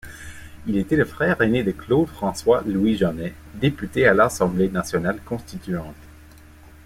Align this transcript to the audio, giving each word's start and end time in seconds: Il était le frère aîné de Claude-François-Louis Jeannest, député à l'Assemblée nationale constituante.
Il 0.65 0.77
était 0.77 0.95
le 0.95 1.05
frère 1.05 1.39
aîné 1.43 1.61
de 1.63 1.71
Claude-François-Louis 1.73 2.97
Jeannest, 2.97 3.35
député 3.53 4.07
à 4.07 4.15
l'Assemblée 4.15 4.67
nationale 4.67 5.21
constituante. 5.23 5.93